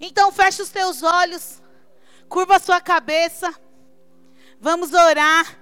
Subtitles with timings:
[0.00, 1.62] Então feche os teus olhos,
[2.28, 3.54] curva a sua cabeça.
[4.58, 5.58] Vamos orar.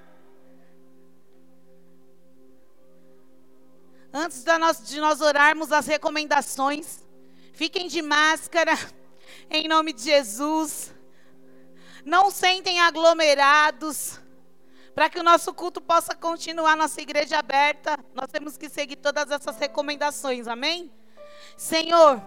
[4.13, 4.45] Antes
[4.85, 7.05] de nós orarmos as recomendações,
[7.53, 8.73] fiquem de máscara,
[9.51, 10.95] em nome de Jesus.
[12.05, 14.21] Não sentem aglomerados.
[14.95, 19.31] Para que o nosso culto possa continuar, nossa igreja aberta, nós temos que seguir todas
[19.31, 20.93] essas recomendações, amém?
[21.57, 22.21] Senhor,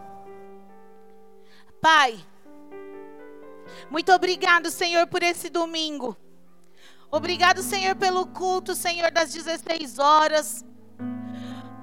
[1.82, 2.24] Pai,
[3.90, 6.16] muito obrigado, Senhor, por esse domingo.
[7.10, 10.64] Obrigado, Senhor, pelo culto, Senhor, das 16 horas.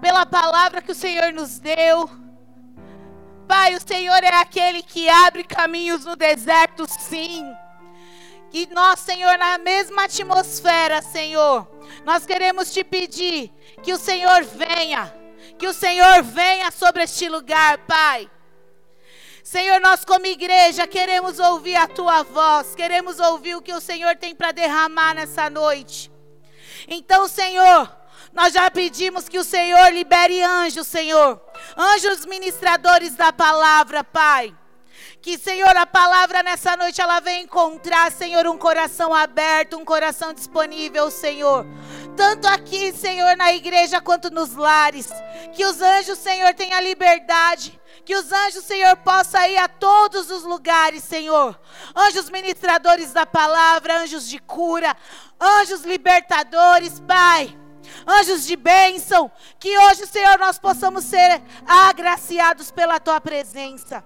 [0.01, 2.09] Pela palavra que o Senhor nos deu.
[3.47, 7.45] Pai, o Senhor é aquele que abre caminhos no deserto, sim.
[8.51, 11.69] Que nós, Senhor, na mesma atmosfera, Senhor,
[12.05, 15.13] nós queremos te pedir que o Senhor venha,
[15.59, 18.31] que o Senhor venha sobre este lugar, Pai.
[19.49, 24.15] Senhor, nós como igreja queremos ouvir a tua voz, queremos ouvir o que o Senhor
[24.15, 26.13] tem para derramar nessa noite.
[26.87, 27.91] Então, Senhor,
[28.31, 31.41] nós já pedimos que o Senhor libere anjos, Senhor,
[31.79, 34.55] anjos ministradores da palavra, Pai.
[35.23, 40.35] Que, Senhor, a palavra nessa noite ela vem encontrar, Senhor, um coração aberto, um coração
[40.35, 41.65] disponível, Senhor.
[42.19, 45.09] Tanto aqui, Senhor, na igreja quanto nos lares.
[45.55, 47.81] Que os anjos, Senhor, tenham liberdade.
[48.05, 51.57] Que os anjos, Senhor, possam ir a todos os lugares, Senhor.
[51.95, 54.97] Anjos ministradores da palavra, anjos de cura,
[55.41, 57.57] anjos libertadores, Pai
[58.07, 64.05] anjos de bênção, que hoje, Senhor, nós possamos ser agraciados pela tua presença.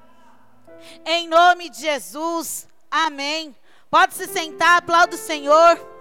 [1.05, 2.69] Em nome de Jesus.
[2.89, 3.57] Amém.
[3.91, 5.92] Pode se sentar, aplauda o Senhor.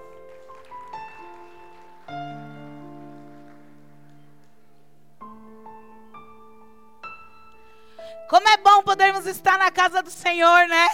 [8.31, 10.87] Como é bom podermos estar na casa do Senhor, né?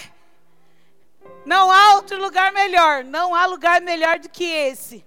[1.45, 5.05] Não há outro lugar melhor, não há lugar melhor do que esse.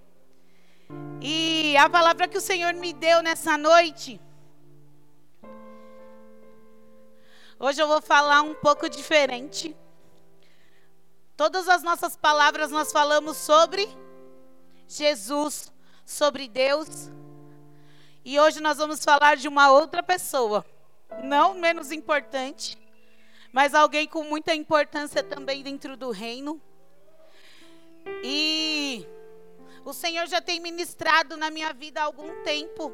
[1.21, 4.19] E a palavra que o Senhor me deu nessa noite
[7.63, 9.77] Hoje eu vou falar um pouco diferente.
[11.37, 13.87] Todas as nossas palavras nós falamos sobre
[14.87, 15.71] Jesus,
[16.03, 17.11] sobre Deus.
[18.25, 20.65] E hoje nós vamos falar de uma outra pessoa,
[21.23, 22.77] não menos importante,
[23.51, 26.61] mas alguém com muita importância também dentro do reino.
[28.23, 29.05] E
[29.83, 32.93] o Senhor já tem ministrado na minha vida há algum tempo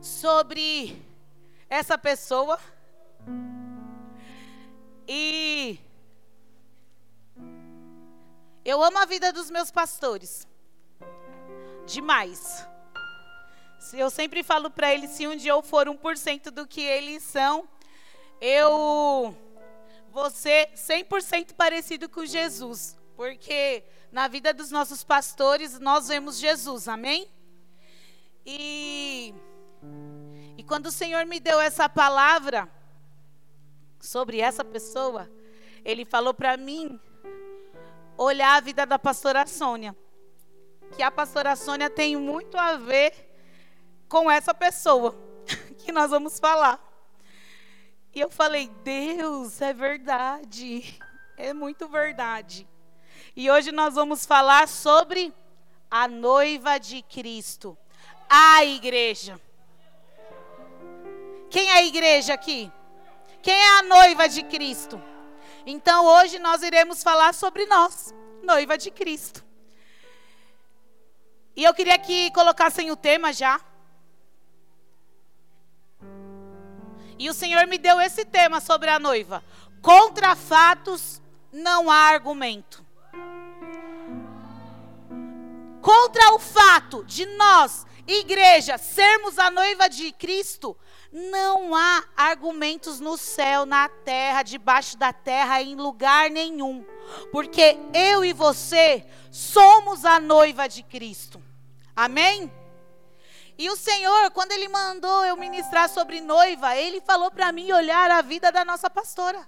[0.00, 1.02] sobre
[1.68, 2.58] essa pessoa.
[5.06, 5.78] E
[8.64, 10.46] eu amo a vida dos meus pastores.
[11.86, 12.68] Demais.
[13.92, 17.68] Eu sempre falo para eles, se um dia eu for 1% do que eles são,
[18.40, 19.36] eu
[20.10, 22.96] vou ser 100% parecido com Jesus.
[23.16, 23.82] Porque
[24.12, 27.28] na vida dos nossos pastores nós vemos Jesus, amém?
[28.46, 29.34] E,
[30.56, 32.68] e quando o Senhor me deu essa palavra,
[34.00, 35.30] sobre essa pessoa,
[35.84, 36.98] ele falou para mim
[38.16, 39.96] olhar a vida da pastora Sônia.
[40.96, 43.27] Que a pastora Sônia tem muito a ver
[44.08, 45.14] com essa pessoa
[45.78, 46.80] que nós vamos falar.
[48.14, 50.98] E eu falei, Deus, é verdade.
[51.36, 52.66] É muito verdade.
[53.36, 55.32] E hoje nós vamos falar sobre
[55.90, 57.78] a noiva de Cristo,
[58.28, 59.40] a igreja.
[61.50, 62.70] Quem é a igreja aqui?
[63.42, 65.00] Quem é a noiva de Cristo?
[65.64, 69.44] Então hoje nós iremos falar sobre nós, noiva de Cristo.
[71.54, 73.60] E eu queria que colocassem o tema já.
[77.18, 79.42] E o Senhor me deu esse tema sobre a noiva.
[79.82, 81.20] Contra fatos
[81.52, 82.84] não há argumento.
[85.80, 90.76] Contra o fato de nós, igreja, sermos a noiva de Cristo,
[91.10, 96.84] não há argumentos no céu, na terra, debaixo da terra, em lugar nenhum.
[97.32, 101.42] Porque eu e você somos a noiva de Cristo.
[101.96, 102.52] Amém?
[103.58, 108.08] E o Senhor, quando Ele mandou eu ministrar sobre noiva, Ele falou para mim olhar
[108.08, 109.44] a vida da nossa pastora.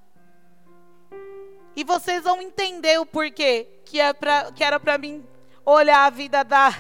[1.77, 5.25] E vocês vão entender o porquê que, é pra, que era para mim
[5.65, 6.77] olhar a vida da,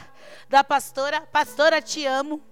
[0.48, 1.20] da pastora.
[1.32, 2.42] Pastora, te amo.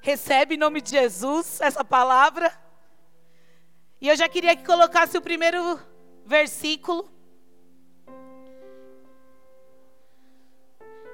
[0.00, 2.56] Recebe em nome de Jesus essa palavra.
[4.00, 5.80] E eu já queria que colocasse o primeiro
[6.24, 7.10] versículo.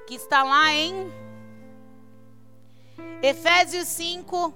[0.05, 1.18] Que está lá em
[3.21, 4.53] Efésios 5,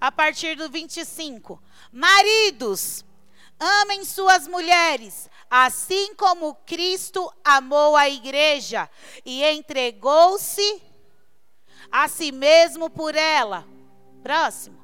[0.00, 1.62] a partir do 25.
[1.92, 3.04] Maridos,
[3.64, 8.90] Amem suas mulheres, assim como Cristo amou a igreja
[9.24, 10.82] e entregou-se
[11.88, 13.64] a si mesmo por ela.
[14.20, 14.82] Próximo.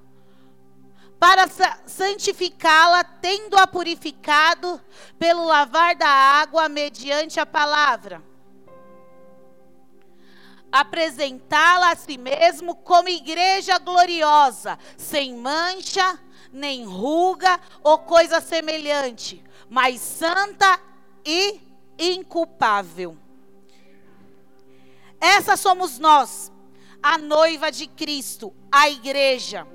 [1.19, 1.49] Para
[1.88, 4.81] santificá-la, tendo-a purificado
[5.19, 8.23] pelo lavar da água mediante a palavra.
[10.70, 16.20] Apresentá-la a si mesmo como igreja gloriosa, sem mancha,
[16.53, 20.79] nem ruga ou coisa semelhante, mas santa
[21.25, 21.61] e
[21.99, 23.17] inculpável.
[25.20, 26.53] Essa somos nós
[27.03, 29.67] a noiva de Cristo, a igreja.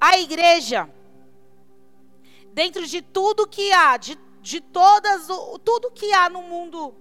[0.00, 0.88] A igreja,
[2.52, 5.26] dentro de tudo que há, de, de todas,
[5.64, 6.94] tudo que há no mundo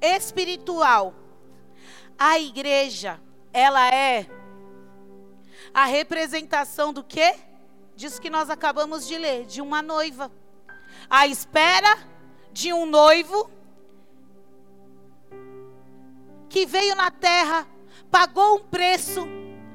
[0.00, 1.14] espiritual,
[2.18, 3.20] a igreja,
[3.52, 4.26] ela é
[5.72, 7.34] a representação do que?
[7.94, 10.30] Disso que nós acabamos de ler, de uma noiva.
[11.08, 11.98] A espera
[12.52, 13.50] de um noivo
[16.48, 17.66] que veio na terra
[18.10, 19.26] pagou um preço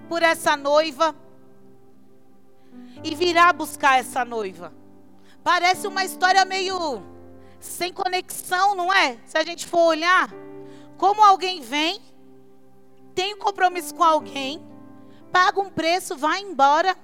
[0.07, 1.16] por essa noiva
[3.04, 4.74] e virá buscar essa noiva.
[5.44, 7.01] Parece uma história meio
[7.60, 9.18] sem conexão, não é?
[9.25, 10.30] Se a gente for olhar,
[10.98, 12.01] como alguém vem,
[13.18, 14.64] tem um compromisso com alguém,
[15.31, 16.96] paga um preço, vai embora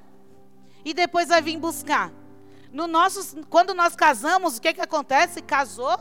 [0.85, 2.13] e depois vai vir buscar.
[2.71, 5.41] No nosso, quando nós casamos, o que que acontece?
[5.41, 5.97] Casou,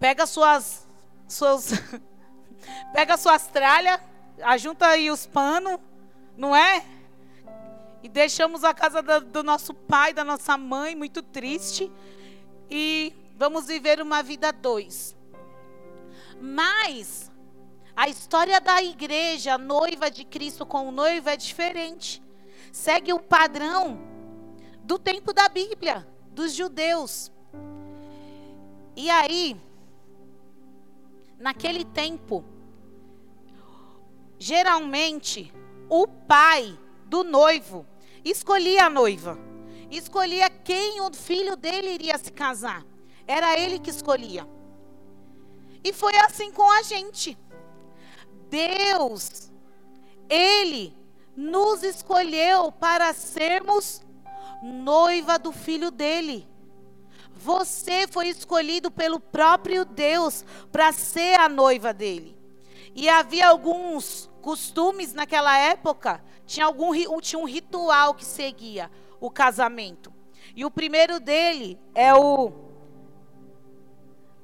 [0.00, 0.84] pega suas
[1.28, 1.70] suas
[2.92, 4.00] Pega suas tralhas,
[4.42, 5.78] ajunta aí os panos,
[6.36, 6.84] não é?
[8.02, 11.90] E deixamos a casa do, do nosso pai, da nossa mãe, muito triste.
[12.68, 15.16] E vamos viver uma vida dois.
[16.40, 17.29] Mas
[18.00, 22.22] a história da igreja, noiva de Cristo com o noivo é diferente.
[22.72, 24.00] Segue o padrão
[24.82, 27.30] do tempo da Bíblia, dos judeus.
[28.96, 29.54] E aí,
[31.38, 32.42] naquele tempo,
[34.38, 35.52] geralmente
[35.86, 37.86] o pai do noivo
[38.24, 39.38] escolhia a noiva,
[39.90, 42.82] escolhia quem o filho dele iria se casar.
[43.26, 44.48] Era ele que escolhia.
[45.84, 47.36] E foi assim com a gente.
[48.50, 49.50] Deus,
[50.28, 50.94] ele
[51.36, 54.02] nos escolheu para sermos
[54.62, 56.46] noiva do filho dele.
[57.32, 62.36] Você foi escolhido pelo próprio Deus para ser a noiva dele.
[62.94, 70.12] E havia alguns costumes naquela época, tinha, algum, tinha um ritual que seguia o casamento.
[70.54, 72.52] E o primeiro dele é o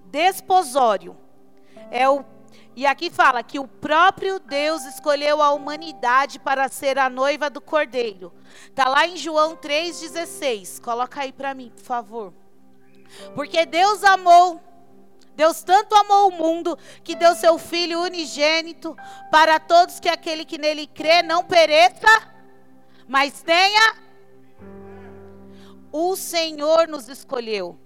[0.07, 1.17] desposório.
[1.91, 2.25] É o,
[2.77, 7.59] e aqui fala que o próprio Deus escolheu a humanidade para ser a noiva do
[7.59, 8.31] cordeiro.
[8.69, 10.83] Está lá em João 3,16.
[10.83, 12.35] Coloca aí para mim, por favor.
[13.35, 14.61] Porque Deus amou
[15.35, 18.97] Deus tanto amou o mundo que deu seu Filho unigênito
[19.31, 22.09] para todos que aquele que nele crê não pereça,
[23.07, 23.97] mas tenha.
[25.93, 27.79] O Senhor nos escolheu.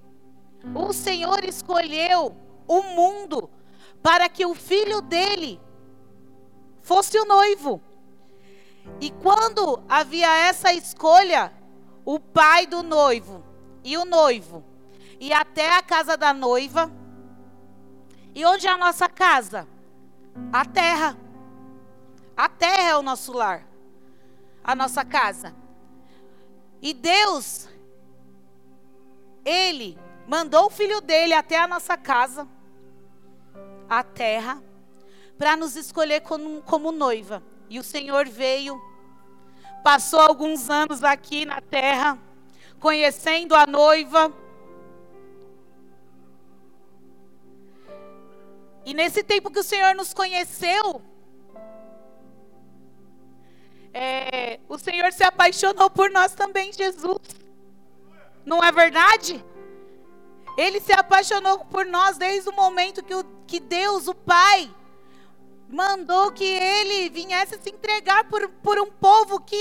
[0.75, 2.37] O Senhor escolheu
[2.69, 3.50] o mundo
[4.02, 5.61] para que o filho dele
[6.82, 7.81] fosse o noivo.
[9.00, 11.52] E quando havia essa escolha,
[12.05, 13.44] o pai do noivo
[13.85, 14.64] e o noivo
[15.19, 16.90] e até a casa da noiva
[18.35, 19.66] e onde é a nossa casa?
[20.52, 21.16] A terra.
[22.37, 23.66] A terra é o nosso lar.
[24.62, 25.54] A nossa casa.
[26.80, 27.69] E Deus,
[29.45, 32.49] Ele mandou o filho dele até a nossa casa,
[33.90, 34.62] a terra,
[35.37, 37.42] para nos escolher como, como noiva.
[37.68, 38.80] E o Senhor veio,
[39.85, 42.18] passou alguns anos aqui na terra,
[42.78, 44.32] conhecendo a noiva
[48.85, 51.02] E nesse tempo que o Senhor nos conheceu,
[53.92, 57.20] é, o Senhor se apaixonou por nós também, Jesus.
[58.44, 59.44] Não é verdade?
[60.57, 64.75] Ele se apaixonou por nós desde o momento que, o, que Deus, o Pai,
[65.69, 69.57] mandou que ele viesse se entregar por, por um povo que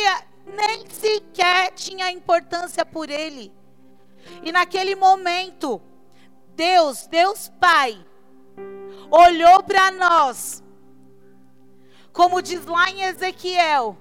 [0.45, 3.53] nem sequer tinha importância por ele.
[4.43, 5.81] E naquele momento,
[6.55, 8.03] Deus, Deus Pai,
[9.11, 10.63] olhou para nós,
[12.11, 13.97] como diz lá em Ezequiel,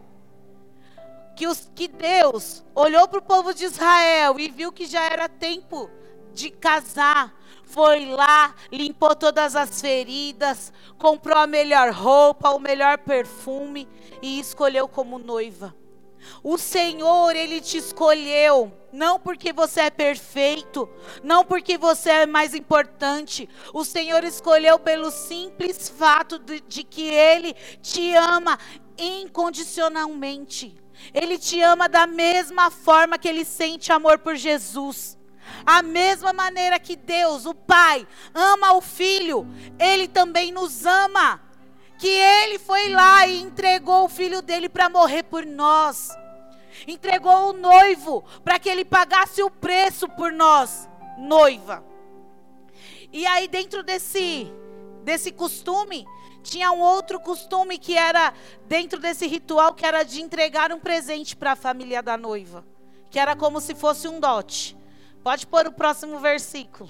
[1.36, 5.28] que, os, que Deus olhou para o povo de Israel e viu que já era
[5.28, 5.88] tempo
[6.38, 7.34] de casar.
[7.64, 13.86] Foi lá, limpou todas as feridas, comprou a melhor roupa, o melhor perfume
[14.22, 15.74] e escolheu como noiva.
[16.42, 18.72] O Senhor, Ele te escolheu.
[18.90, 20.88] Não porque você é perfeito,
[21.22, 23.46] não porque você é mais importante.
[23.74, 27.52] O Senhor escolheu pelo simples fato de, de que Ele
[27.82, 28.58] te ama
[28.96, 30.74] incondicionalmente.
[31.12, 35.17] Ele te ama da mesma forma que Ele sente amor por Jesus.
[35.64, 39.46] A mesma maneira que Deus, o Pai, ama o Filho,
[39.78, 41.40] Ele também nos ama.
[41.98, 46.10] Que Ele foi lá e entregou o Filho dele para morrer por nós
[46.86, 50.88] entregou o noivo para que ele pagasse o preço por nós,
[51.18, 51.84] noiva.
[53.12, 54.52] E aí dentro desse
[55.02, 56.06] desse costume,
[56.42, 58.34] tinha um outro costume que era
[58.66, 62.66] dentro desse ritual que era de entregar um presente para a família da noiva,
[63.10, 64.76] que era como se fosse um dote.
[65.28, 66.88] Pode pôr o próximo versículo.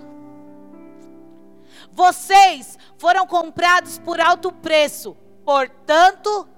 [1.90, 6.48] Vocês foram comprados por alto preço, portanto,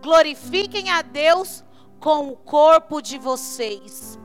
[0.00, 1.64] glorifiquem a Deus
[1.98, 4.16] com o corpo de vocês.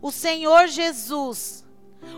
[0.00, 1.64] O Senhor Jesus,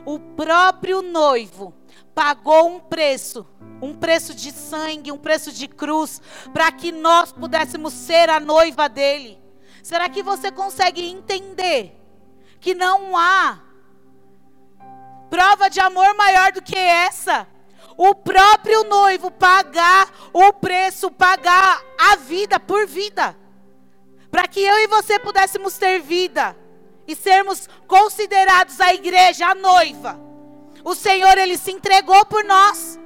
[0.06, 1.74] o próprio noivo,
[2.14, 3.46] pagou um preço,
[3.82, 6.18] um preço de sangue, um preço de cruz,
[6.54, 9.38] para que nós pudéssemos ser a noiva dele.
[9.82, 12.03] Será que você consegue entender
[12.64, 13.60] que não há
[15.28, 17.46] prova de amor maior do que essa?
[17.94, 23.36] O próprio noivo pagar o preço, pagar a vida por vida
[24.30, 26.56] para que eu e você pudéssemos ter vida
[27.06, 30.18] e sermos considerados a igreja, a noiva.
[30.82, 32.98] O Senhor, Ele se entregou por nós.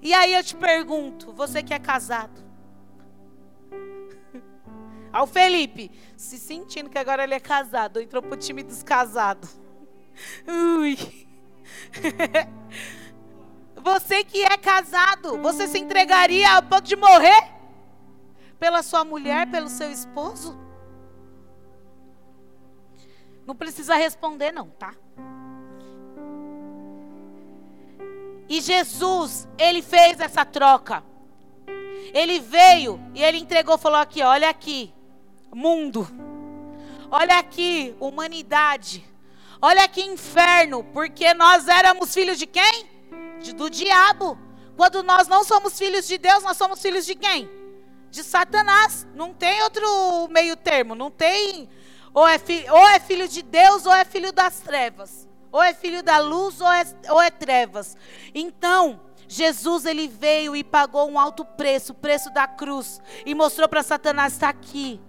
[0.00, 2.47] E aí eu te pergunto, você que é casado,
[5.18, 9.50] ao Felipe, se sentindo que agora ele é casado, entrou pro time dos casados.
[10.46, 10.96] Ui.
[13.76, 17.58] Você que é casado, você se entregaria a ponto de morrer?
[18.58, 20.58] pela sua mulher, pelo seu esposo?
[23.46, 24.94] Não precisa responder, não, tá?
[28.48, 31.02] E Jesus, ele fez essa troca.
[32.12, 34.92] Ele veio e ele entregou, falou aqui, olha aqui,
[35.52, 36.08] mundo.
[37.10, 39.04] Olha aqui, humanidade.
[39.60, 42.86] Olha aqui, inferno, porque nós éramos filhos de quem?
[43.40, 44.38] De, do diabo.
[44.76, 47.58] Quando nós não somos filhos de Deus, nós somos filhos de quem?
[48.10, 49.06] de Satanás.
[49.14, 50.94] Não tem outro meio termo.
[50.94, 51.68] Não tem.
[52.12, 55.28] Ou é, filho, ou é filho de Deus ou é filho das trevas.
[55.52, 57.96] Ou é filho da luz ou é, ou é trevas.
[58.34, 63.00] Então, Jesus ele veio e pagou um alto preço, o preço da cruz.
[63.24, 65.00] E mostrou para Satanás: está aqui.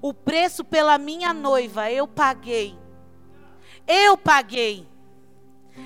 [0.00, 2.78] O preço pela minha noiva eu paguei.
[3.86, 4.86] Eu paguei.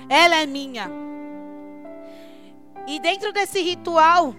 [0.09, 0.89] Ela é minha.
[2.85, 4.35] E dentro desse ritual,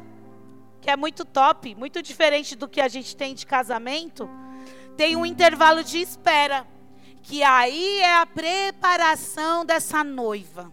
[0.81, 4.29] que é muito top, muito diferente do que a gente tem de casamento,
[4.97, 6.67] tem um intervalo de espera,
[7.23, 10.71] que aí é a preparação dessa noiva.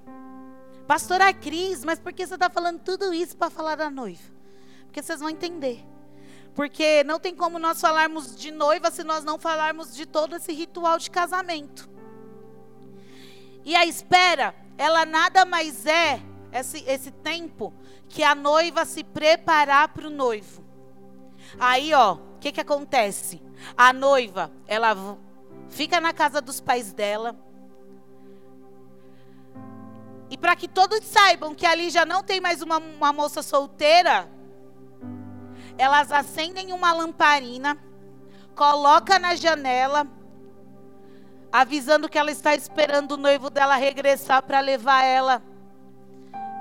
[0.85, 4.21] Pastora Cris, mas por que você está falando tudo isso para falar da noiva?
[4.83, 5.90] Porque vocês vão entender.
[6.53, 10.51] Porque não tem como nós falarmos de noiva se nós não falarmos de todo esse
[10.51, 11.89] ritual de casamento.
[13.63, 17.73] E a espera, ela nada mais é esse, esse tempo
[18.09, 20.63] que a noiva se preparar para o noivo.
[21.59, 23.41] Aí, ó, o que, que acontece?
[23.77, 25.17] A noiva, ela
[25.69, 27.35] fica na casa dos pais dela.
[30.29, 34.29] E para que todos saibam que ali já não tem mais uma, uma moça solteira,
[35.77, 37.77] elas acendem uma lamparina,
[38.55, 40.07] coloca na janela,
[41.51, 45.41] avisando que ela está esperando o noivo dela regressar para levar ela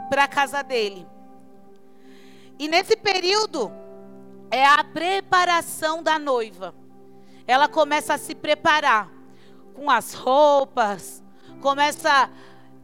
[0.08, 1.06] para a casa dele.
[2.58, 3.72] E nesse período
[4.50, 6.74] é a preparação da noiva.
[7.46, 9.08] Ela começa a se preparar
[9.74, 11.22] com as roupas,
[11.60, 12.28] começa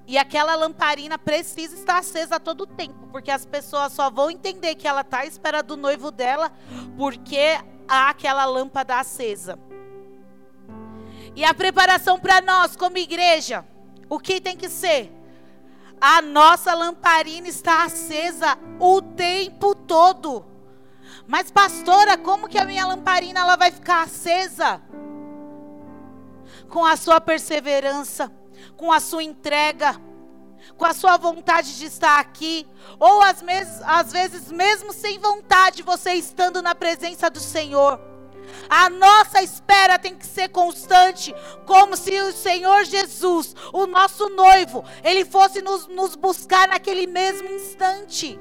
[0.06, 4.76] e aquela lamparina precisa estar acesa a todo tempo, porque as pessoas só vão entender
[4.76, 6.52] que ela está à espera do noivo dela
[6.96, 7.58] porque
[7.88, 9.58] há aquela lâmpada acesa.
[11.34, 13.64] E a preparação para nós, como igreja,
[14.08, 15.12] o que tem que ser?
[16.00, 20.46] A nossa lamparina está acesa o tempo todo.
[21.26, 24.80] Mas pastora, como que a minha lamparina ela vai ficar acesa?
[26.68, 28.30] Com a sua perseverança,
[28.76, 30.00] com a sua entrega,
[30.76, 32.66] com a sua vontade de estar aqui,
[32.98, 33.42] ou às,
[33.84, 38.00] às vezes mesmo sem vontade, você estando na presença do Senhor.
[38.68, 41.34] A nossa espera tem que ser constante,
[41.66, 47.48] como se o Senhor Jesus, o nosso noivo, ele fosse nos, nos buscar naquele mesmo
[47.48, 48.38] instante.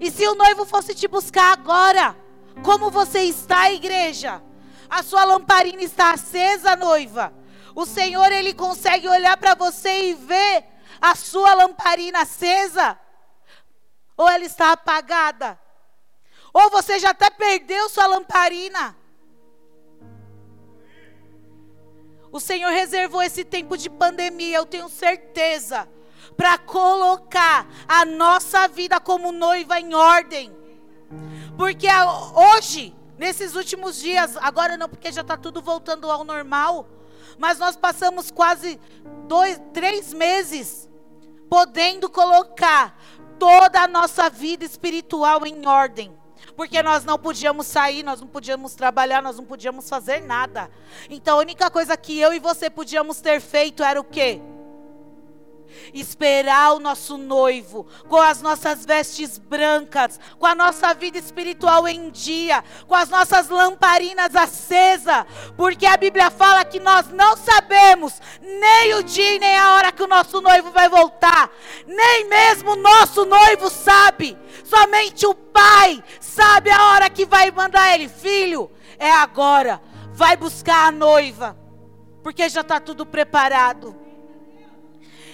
[0.00, 2.16] E se o noivo fosse te buscar agora,
[2.62, 4.42] Como você está, igreja?
[4.88, 7.32] A sua lamparina está acesa, noiva.
[7.76, 10.64] O Senhor, Ele consegue olhar para você e ver
[10.98, 12.98] a sua lamparina acesa?
[14.16, 15.60] Ou ela está apagada?
[16.54, 18.96] Ou você já até perdeu sua lamparina?
[22.32, 25.86] O Senhor reservou esse tempo de pandemia, eu tenho certeza,
[26.34, 30.56] para colocar a nossa vida como noiva em ordem.
[31.58, 31.88] Porque
[32.34, 36.88] hoje, nesses últimos dias, agora não, porque já está tudo voltando ao normal,
[37.38, 38.80] mas nós passamos quase
[39.26, 40.88] dois, três meses
[41.48, 42.98] podendo colocar
[43.38, 46.16] toda a nossa vida espiritual em ordem.
[46.56, 50.70] Porque nós não podíamos sair, nós não podíamos trabalhar, nós não podíamos fazer nada.
[51.10, 54.40] Então a única coisa que eu e você podíamos ter feito era o quê?
[55.92, 62.10] Esperar o nosso noivo com as nossas vestes brancas, com a nossa vida espiritual em
[62.10, 65.24] dia, com as nossas lamparinas acesas,
[65.56, 70.02] porque a Bíblia fala que nós não sabemos nem o dia nem a hora que
[70.02, 71.50] o nosso noivo vai voltar,
[71.86, 77.94] nem mesmo o nosso noivo sabe, somente o Pai sabe a hora que vai mandar
[77.94, 79.80] ele, filho, é agora,
[80.12, 81.56] vai buscar a noiva,
[82.22, 84.05] porque já está tudo preparado.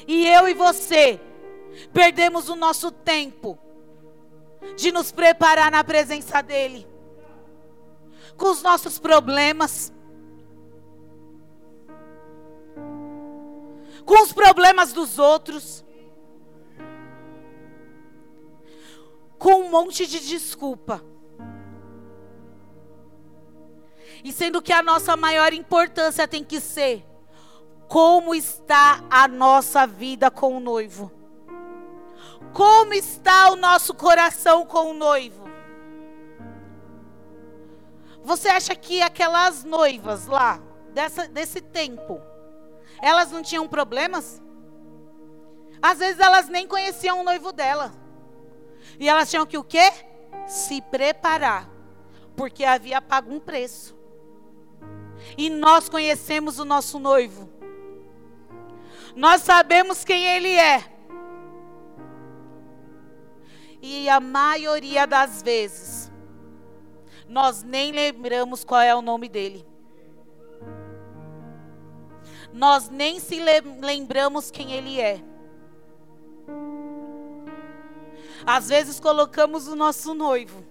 [0.07, 1.21] E eu e você
[1.93, 3.59] perdemos o nosso tempo
[4.77, 6.87] de nos preparar na presença dEle,
[8.37, 9.93] com os nossos problemas,
[14.05, 15.85] com os problemas dos outros,
[19.39, 21.05] com um monte de desculpa.
[24.25, 27.05] E sendo que a nossa maior importância tem que ser
[27.93, 31.13] como está a nossa vida com o noivo?
[32.55, 35.45] Como está o nosso coração com o noivo?
[38.25, 40.59] Você acha que aquelas noivas lá,
[40.95, 42.19] dessa, desse tempo,
[43.03, 44.41] elas não tinham problemas?
[45.83, 47.93] Às vezes elas nem conheciam o noivo dela.
[48.99, 49.93] E elas tinham que o quê?
[50.47, 51.69] Se preparar.
[52.35, 53.95] Porque havia pago um preço.
[55.37, 57.52] E nós conhecemos o nosso noivo.
[59.15, 60.93] Nós sabemos quem Ele é.
[63.83, 66.13] E a maioria das vezes,
[67.29, 69.67] nós nem lembramos qual é o nome dele.
[72.53, 73.41] Nós nem se
[73.81, 75.21] lembramos quem ele é.
[78.47, 80.63] Às vezes colocamos o nosso noivo.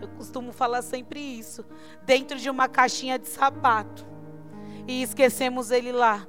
[0.00, 1.62] Eu costumo falar sempre isso.
[2.04, 4.06] Dentro de uma caixinha de sapato.
[4.86, 6.26] E esquecemos ele lá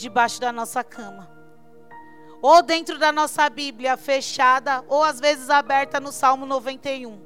[0.00, 1.30] debaixo da nossa cama.
[2.42, 7.20] Ou dentro da nossa Bíblia fechada, ou às vezes aberta no Salmo 91.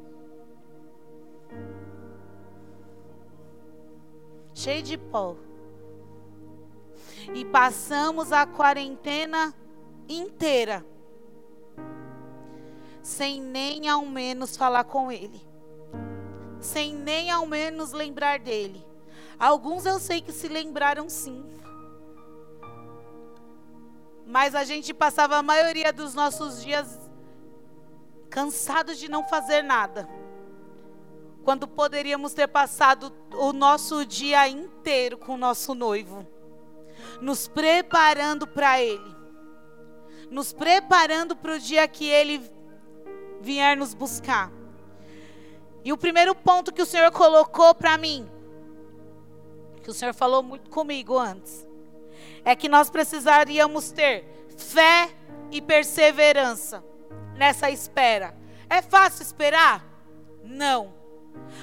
[4.52, 5.36] Cheio de pó.
[7.32, 9.54] E passamos a quarentena
[10.08, 10.84] inteira
[13.04, 15.40] sem nem ao menos falar com ele,
[16.58, 18.84] sem nem ao menos lembrar dele.
[19.38, 21.44] Alguns eu sei que se lembraram sim.
[24.26, 26.98] Mas a gente passava a maioria dos nossos dias
[28.30, 30.08] cansados de não fazer nada.
[31.44, 36.26] Quando poderíamos ter passado o nosso dia inteiro com o nosso noivo,
[37.20, 39.14] nos preparando para ele,
[40.30, 42.50] nos preparando para o dia que ele
[43.40, 44.50] vier nos buscar.
[45.84, 48.28] E o primeiro ponto que o Senhor colocou para mim,
[49.82, 51.68] que o Senhor falou muito comigo antes,
[52.44, 55.10] é que nós precisaríamos ter fé
[55.50, 56.84] e perseverança
[57.36, 58.36] nessa espera.
[58.68, 59.84] É fácil esperar?
[60.42, 60.94] Não.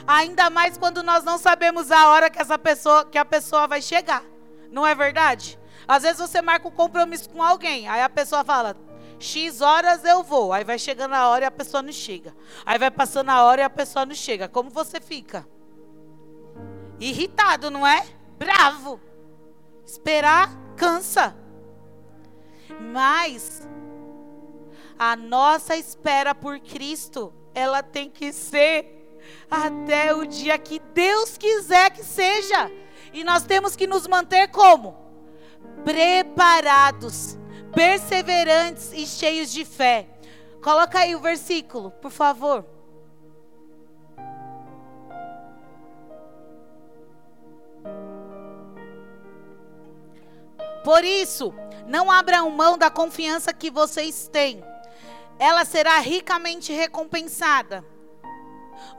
[0.05, 3.81] Ainda mais quando nós não sabemos a hora que essa pessoa, que a pessoa vai
[3.81, 4.23] chegar.
[4.71, 5.59] Não é verdade?
[5.87, 8.75] Às vezes você marca um compromisso com alguém, aí a pessoa fala:
[9.19, 10.51] X horas eu vou.
[10.53, 12.35] Aí vai chegando a hora e a pessoa não chega.
[12.65, 14.47] Aí vai passando a hora e a pessoa não chega.
[14.47, 15.47] Como você fica?
[16.99, 18.05] Irritado, não é?
[18.37, 18.99] Bravo.
[19.85, 20.49] Esperar
[20.81, 21.35] cansa.
[22.79, 23.67] Mas
[24.97, 29.15] a nossa espera por Cristo, ela tem que ser
[29.49, 32.71] até o dia que Deus quiser que seja.
[33.13, 34.97] E nós temos que nos manter como?
[35.83, 37.37] Preparados,
[37.75, 40.09] perseverantes e cheios de fé.
[40.63, 42.65] Coloca aí o versículo, por favor.
[50.83, 51.53] Por isso,
[51.85, 54.63] não abram mão da confiança que vocês têm.
[55.37, 57.85] Ela será ricamente recompensada.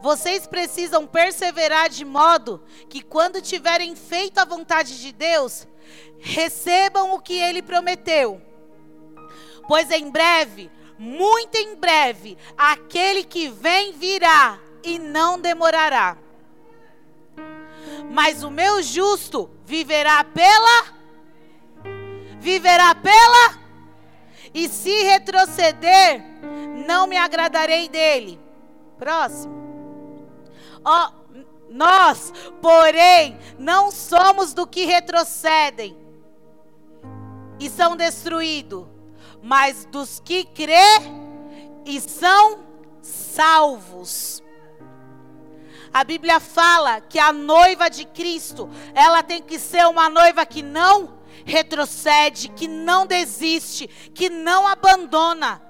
[0.00, 5.66] Vocês precisam perseverar de modo que, quando tiverem feito a vontade de Deus,
[6.18, 8.40] recebam o que ele prometeu.
[9.66, 16.16] Pois em breve, muito em breve, aquele que vem virá e não demorará.
[18.10, 21.01] Mas o meu justo viverá pela
[22.42, 23.62] viverá pela
[24.52, 26.22] e se retroceder,
[26.86, 28.38] não me agradarei dele.
[28.98, 29.62] Próximo.
[30.84, 35.96] Ó, oh, nós, porém, não somos do que retrocedem
[37.60, 38.86] e são destruídos,
[39.40, 40.98] mas dos que crê
[41.86, 42.58] e são
[43.00, 44.42] salvos.
[45.94, 50.62] A Bíblia fala que a noiva de Cristo, ela tem que ser uma noiva que
[50.62, 55.62] não retrocede, que não desiste, que não abandona,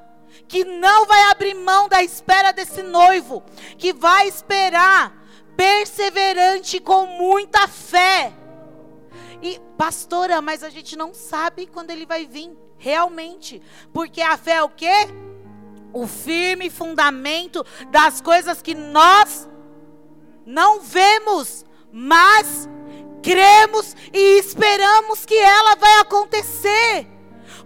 [0.49, 3.43] que não vai abrir mão da espera desse noivo,
[3.79, 5.23] que vai esperar
[5.57, 8.33] perseverante com muita fé.
[9.43, 14.57] E pastora, mas a gente não sabe quando ele vai vir, realmente, porque a fé
[14.57, 15.09] é o quê?
[15.93, 19.49] O firme fundamento das coisas que nós
[20.47, 22.69] não vemos, mas
[23.23, 27.07] cremos e esperamos que ela vai acontecer.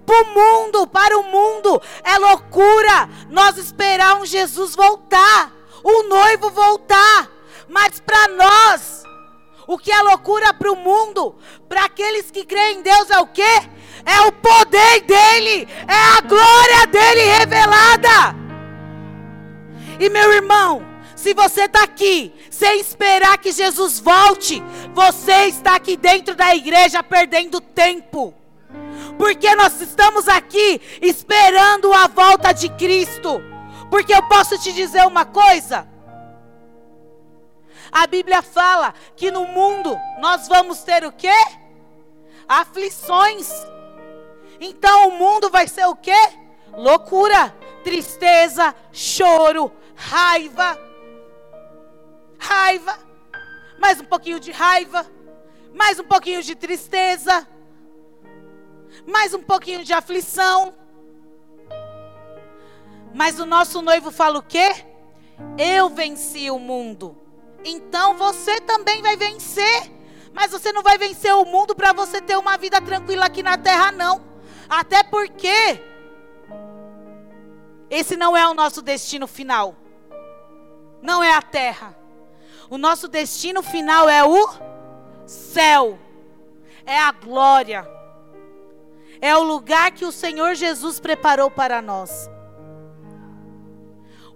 [0.05, 6.51] Para o mundo, para o mundo, é loucura nós esperar um Jesus voltar, o noivo
[6.51, 7.29] voltar.
[7.69, 9.03] Mas para nós,
[9.67, 11.35] o que é loucura para o mundo,
[11.69, 13.43] para aqueles que creem em Deus é o quê?
[14.05, 18.37] É o poder dele, é a glória dele revelada.
[19.99, 25.97] E meu irmão, se você está aqui sem esperar que Jesus volte, você está aqui
[25.97, 28.35] dentro da igreja perdendo tempo.
[29.19, 33.41] Porque nós estamos aqui esperando a volta de Cristo.
[33.91, 35.89] Porque eu posso te dizer uma coisa.
[37.91, 41.33] A Bíblia fala que no mundo nós vamos ter o quê?
[42.47, 43.51] Aflições.
[44.61, 46.29] Então o mundo vai ser o quê?
[46.77, 50.86] Loucura, tristeza, choro, raiva
[52.39, 52.99] raiva,
[53.79, 55.07] mais um pouquinho de raiva,
[55.75, 57.47] mais um pouquinho de tristeza,
[59.07, 60.75] mais um pouquinho de aflição.
[63.15, 64.85] Mas o nosso noivo fala o quê?
[65.59, 67.17] Eu venci o mundo.
[67.65, 69.93] Então você também vai vencer.
[70.33, 73.57] Mas você não vai vencer o mundo para você ter uma vida tranquila aqui na
[73.57, 74.23] terra, não.
[74.69, 75.83] Até porque
[77.89, 79.75] esse não é o nosso destino final.
[81.01, 81.96] Não é a terra.
[82.69, 84.49] O nosso destino final é o
[85.27, 85.99] céu,
[86.85, 87.89] é a glória,
[89.21, 92.29] é o lugar que o Senhor Jesus preparou para nós.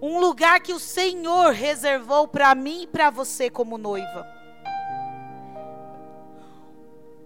[0.01, 4.27] Um lugar que o Senhor reservou para mim e para você como noiva.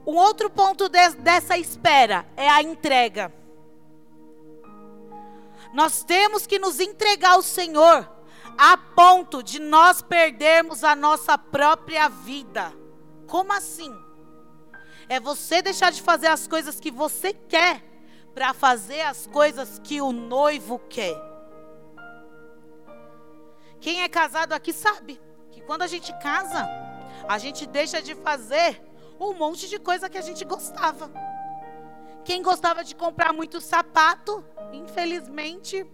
[0.06, 3.32] Um outro ponto de, dessa espera é a entrega.
[5.74, 8.15] Nós temos que nos entregar ao Senhor
[8.58, 12.74] a ponto de nós perdermos a nossa própria vida.
[13.28, 13.94] Como assim?
[15.08, 17.84] É você deixar de fazer as coisas que você quer
[18.34, 21.16] para fazer as coisas que o noivo quer.
[23.80, 26.68] Quem é casado aqui sabe que quando a gente casa,
[27.28, 28.82] a gente deixa de fazer
[29.20, 31.12] um monte de coisa que a gente gostava.
[32.24, 35.86] Quem gostava de comprar muito sapato, infelizmente,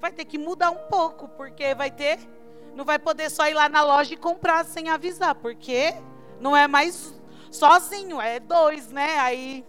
[0.00, 2.18] vai ter que mudar um pouco, porque vai ter.
[2.74, 5.94] Não vai poder só ir lá na loja e comprar sem avisar, porque
[6.40, 7.14] não é mais
[7.50, 9.18] sozinho, é dois, né?
[9.18, 9.66] Aí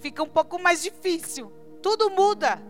[0.00, 1.52] fica um pouco mais difícil.
[1.80, 2.60] Tudo muda.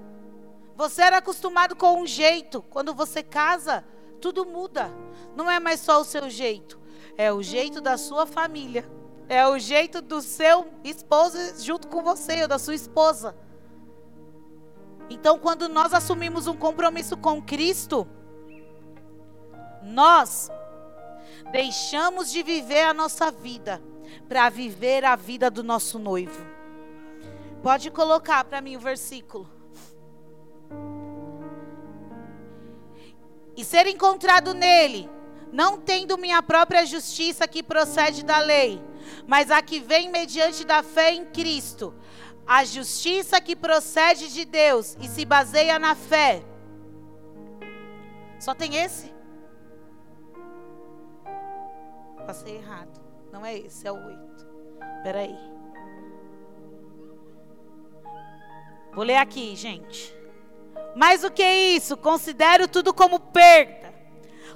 [0.76, 2.62] Você era acostumado com um jeito.
[2.62, 3.84] Quando você casa,
[4.20, 4.92] tudo muda.
[5.36, 6.80] Não é mais só o seu jeito.
[7.16, 8.84] É o jeito da sua família.
[9.28, 13.36] É o jeito do seu esposo junto com você, ou da sua esposa.
[15.12, 18.08] Então, quando nós assumimos um compromisso com Cristo,
[19.82, 20.50] nós
[21.50, 23.82] deixamos de viver a nossa vida
[24.26, 26.46] para viver a vida do nosso noivo.
[27.62, 29.46] Pode colocar para mim o versículo.
[33.54, 35.10] E ser encontrado nele,
[35.52, 38.82] não tendo minha própria justiça que procede da lei,
[39.26, 41.94] mas a que vem mediante da fé em Cristo
[42.46, 46.42] a justiça que procede de Deus e se baseia na fé.
[48.38, 49.12] Só tem esse?
[52.26, 53.00] Passei errado.
[53.32, 54.46] Não é esse, é o oito.
[54.98, 55.38] Espera aí.
[58.92, 60.14] Vou ler aqui, gente.
[60.94, 63.81] Mais do que isso, considero tudo como perda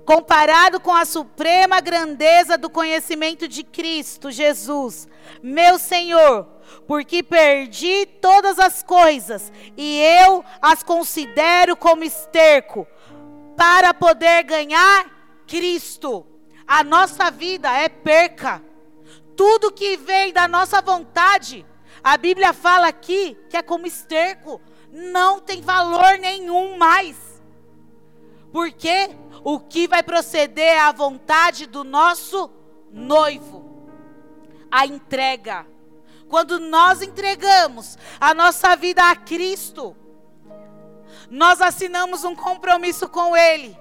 [0.06, 5.08] comparado com a suprema grandeza do conhecimento de Cristo Jesus,
[5.42, 6.46] meu Senhor,
[6.86, 12.86] porque perdi todas as coisas e eu as considero como esterco
[13.56, 15.06] para poder ganhar
[15.44, 16.24] Cristo.
[16.64, 18.62] A nossa vida é perca.
[19.36, 21.66] Tudo que vem da nossa vontade,
[22.02, 24.60] a Bíblia fala aqui que é como esterco,
[24.92, 27.16] não tem valor nenhum mais.
[28.52, 29.10] Porque
[29.48, 32.50] o que vai proceder é a vontade do nosso
[32.90, 33.64] noivo,
[34.68, 35.64] a entrega.
[36.28, 39.96] Quando nós entregamos a nossa vida a Cristo,
[41.30, 43.78] nós assinamos um compromisso com Ele.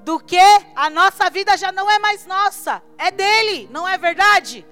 [0.00, 0.36] Do que
[0.76, 4.66] a nossa vida já não é mais nossa, é dele, não é verdade?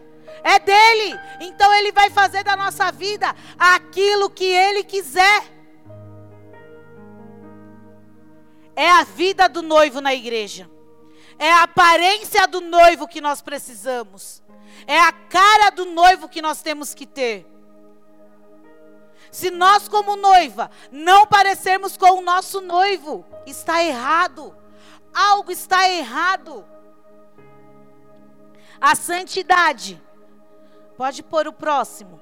[0.44, 1.18] É dele.
[1.40, 5.61] Então ele vai fazer da nossa vida aquilo que ele quiser.
[8.74, 10.70] É a vida do noivo na igreja.
[11.38, 14.42] É a aparência do noivo que nós precisamos.
[14.86, 17.46] É a cara do noivo que nós temos que ter.
[19.30, 24.54] Se nós, como noiva, não parecermos com o nosso noivo, está errado.
[25.12, 26.64] Algo está errado.
[28.80, 30.02] A santidade.
[30.96, 32.20] Pode pôr o próximo.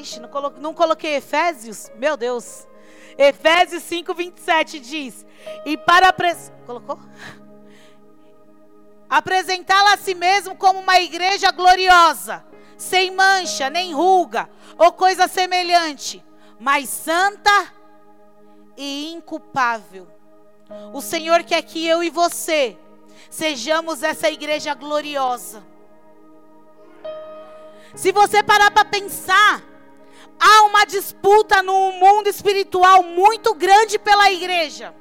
[0.00, 1.90] Ixi, não coloquei, não coloquei Efésios?
[1.96, 2.66] Meu Deus.
[3.16, 5.26] Efésios 5, 27 diz:
[5.64, 6.14] E para.
[6.66, 6.98] Colocou?
[9.08, 12.44] apresentá-la a si mesmo como uma igreja gloriosa,
[12.76, 16.24] sem mancha, nem ruga, ou coisa semelhante,
[16.60, 17.72] mas santa
[18.76, 20.06] e inculpável.
[20.92, 22.76] O Senhor quer que eu e você
[23.30, 25.66] sejamos essa igreja gloriosa.
[27.94, 29.62] Se você parar para pensar,
[30.38, 34.94] há uma disputa no mundo espiritual muito grande pela igreja,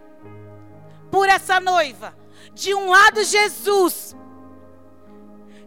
[1.11, 2.15] por essa noiva.
[2.53, 4.15] De um lado, Jesus,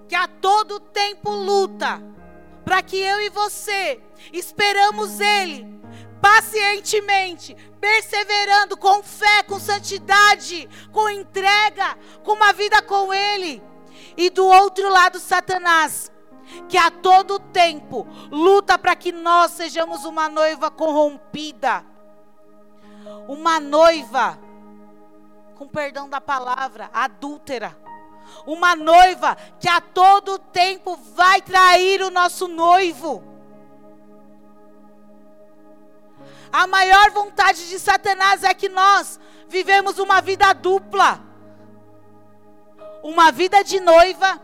[0.09, 2.03] que a todo tempo luta
[2.65, 4.01] para que eu e você
[4.33, 5.81] esperamos Ele
[6.21, 13.63] pacientemente, perseverando com fé, com santidade, com entrega, com uma vida com Ele.
[14.17, 16.13] E do outro lado, Satanás,
[16.69, 21.85] que a todo tempo luta para que nós sejamos uma noiva corrompida,
[23.29, 24.39] uma noiva
[25.61, 27.77] com perdão da palavra, adúltera.
[28.47, 33.23] Uma noiva que a todo tempo vai trair o nosso noivo.
[36.51, 41.21] A maior vontade de Satanás é que nós vivemos uma vida dupla.
[43.03, 44.41] Uma vida de noiva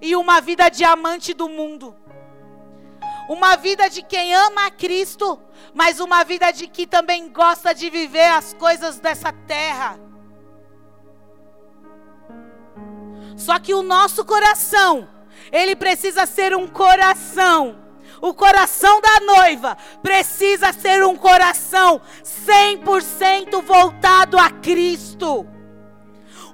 [0.00, 1.96] e uma vida de amante do mundo.
[3.28, 5.38] Uma vida de quem ama a Cristo,
[5.74, 10.00] mas uma vida de que também gosta de viver as coisas dessa terra.
[13.36, 15.08] Só que o nosso coração,
[15.52, 17.78] ele precisa ser um coração.
[18.20, 25.46] O coração da noiva precisa ser um coração 100% voltado a Cristo.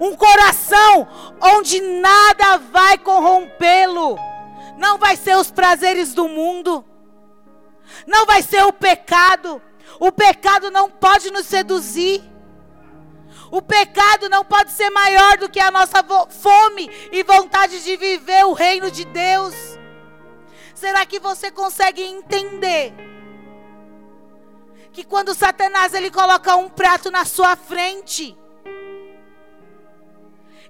[0.01, 1.09] Um coração
[1.41, 4.19] onde nada vai corrompê-lo.
[4.77, 6.85] Não vai ser os prazeres do mundo.
[8.07, 9.63] Não vai ser o pecado.
[10.01, 12.23] O pecado não pode nos seduzir.
[13.51, 18.45] O pecado não pode ser maior do que a nossa fome e vontade de viver
[18.45, 19.55] o reino de Deus.
[20.75, 22.93] Será que você consegue entender
[24.93, 28.37] que quando Satanás ele coloca um prato na sua frente,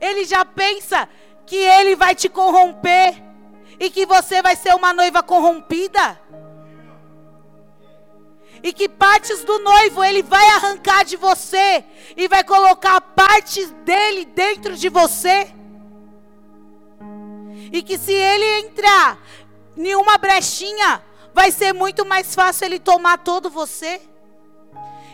[0.05, 1.09] ele já pensa
[1.47, 3.23] que ele vai te corromper
[3.79, 6.21] e que você vai ser uma noiva corrompida?
[8.65, 11.85] e que partes do noivo ele vai arrancar de você
[12.17, 15.53] e vai colocar partes dele dentro de você.
[17.71, 19.19] E que se ele entrar
[19.77, 21.03] em uma brechinha,
[21.35, 24.01] vai ser muito mais fácil ele tomar todo você.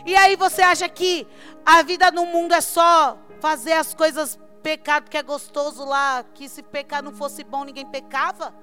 [0.05, 1.27] E aí você acha que
[1.65, 6.47] a vida no mundo é só fazer as coisas pecado que é gostoso lá, que
[6.47, 8.53] se pecar não fosse bom, ninguém pecava?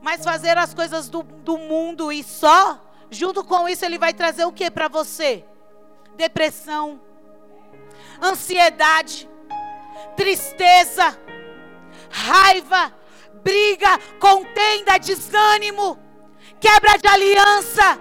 [0.00, 4.44] Mas fazer as coisas do, do mundo e só Junto com isso, ele vai trazer
[4.44, 5.44] o que para você?
[6.14, 7.00] Depressão,
[8.22, 9.28] ansiedade,
[10.14, 11.18] tristeza,
[12.10, 12.94] raiva,
[13.42, 15.98] briga, contenda, desânimo,
[16.60, 17.98] quebra de aliança.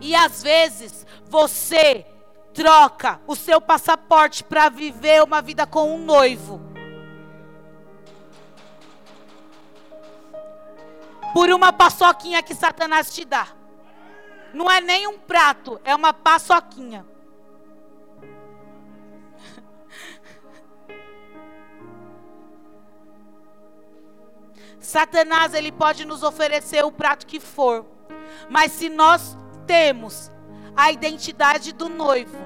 [0.00, 2.06] E às vezes você
[2.56, 6.62] troca o seu passaporte para viver uma vida com um noivo
[11.34, 13.48] por uma paçoquinha que Satanás te dá.
[14.54, 17.04] Não é nem um prato, é uma paçoquinha.
[24.80, 27.84] Satanás ele pode nos oferecer o prato que for,
[28.48, 30.34] mas se nós temos
[30.76, 32.36] a identidade do noivo,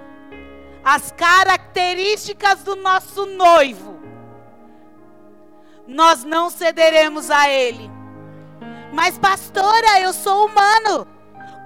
[0.85, 4.01] as características do nosso noivo,
[5.87, 7.91] nós não cederemos a ele.
[8.93, 11.07] Mas pastora, eu sou humano.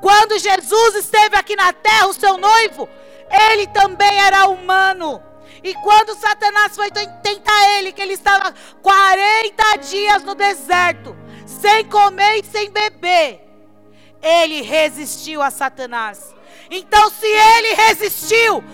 [0.01, 2.89] Quando Jesus esteve aqui na terra, o seu noivo,
[3.31, 5.23] ele também era humano.
[5.63, 12.41] E quando Satanás foi tentar ele, que ele estava 40 dias no deserto, sem comer
[12.41, 13.41] e sem beber,
[14.21, 16.35] ele resistiu a Satanás.
[16.71, 18.65] Então, se ele resistiu,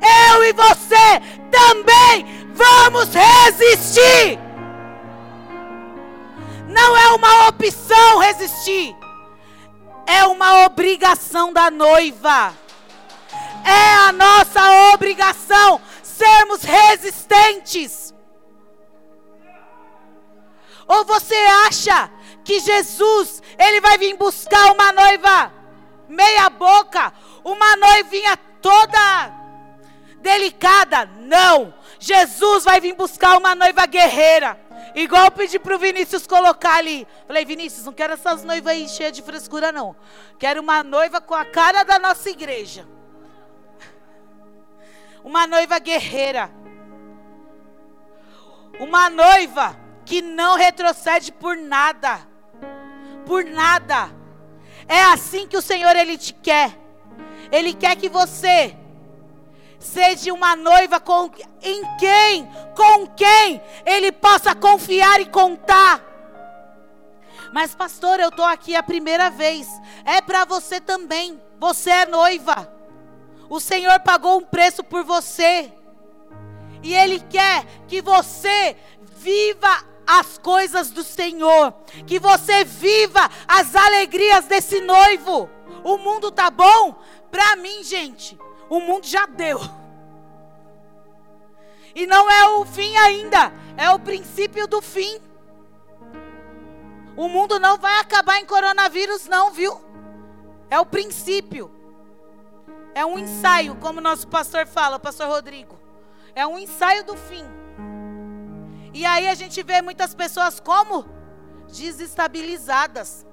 [0.00, 4.38] eu e você também vamos resistir.
[6.68, 8.96] Não é uma opção resistir,
[10.06, 12.54] é uma obrigação da noiva.
[13.64, 18.14] É a nossa obrigação sermos resistentes?
[20.86, 21.36] Ou você
[21.66, 22.10] acha
[22.44, 25.52] que Jesus, ele vai vir buscar uma noiva
[26.08, 27.12] meia boca,
[27.44, 29.32] uma noivinha toda
[30.18, 31.06] delicada?
[31.20, 31.74] Não.
[31.98, 34.58] Jesus vai vir buscar uma noiva guerreira.
[34.94, 37.06] Igual eu pedi pro Vinícius colocar ali.
[37.26, 39.94] Falei, Vinícius, não quero essas noivas aí cheias de frescura, não.
[40.38, 42.86] Quero uma noiva com a cara da nossa igreja
[45.24, 46.50] uma noiva guerreira,
[48.78, 52.20] uma noiva que não retrocede por nada,
[53.26, 54.10] por nada.
[54.88, 56.76] É assim que o Senhor ele te quer.
[57.50, 58.76] Ele quer que você
[59.78, 61.30] seja uma noiva com
[61.62, 66.04] em quem, com quem ele possa confiar e contar.
[67.52, 69.66] Mas pastor, eu estou aqui a primeira vez.
[70.04, 71.40] É para você também.
[71.58, 72.72] Você é noiva.
[73.48, 75.72] O Senhor pagou um preço por você.
[76.82, 78.76] E Ele quer que você
[79.16, 81.72] viva as coisas do Senhor.
[82.04, 85.48] Que você viva as alegrias desse noivo.
[85.84, 87.00] O mundo tá bom?
[87.30, 88.36] Para mim, gente,
[88.68, 89.60] o mundo já deu.
[91.94, 95.20] E não é o fim ainda, é o princípio do fim.
[97.16, 99.80] O mundo não vai acabar em coronavírus, não, viu?
[100.68, 101.70] É o princípio.
[102.94, 105.78] É um ensaio, como nosso pastor fala, pastor Rodrigo.
[106.34, 107.59] É um ensaio do fim.
[108.92, 111.06] E aí a gente vê muitas pessoas como
[111.72, 113.26] desestabilizadas,